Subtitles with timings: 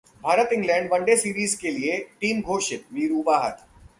[0.23, 3.51] Bharat England one day series के लिए team घोषित, वीरू बाहर